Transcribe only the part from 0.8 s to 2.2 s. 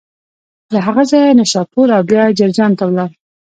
هغه ځایه نشاپور او